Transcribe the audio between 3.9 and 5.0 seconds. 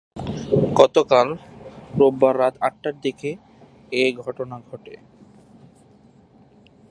এ ঘটনা ঘটে।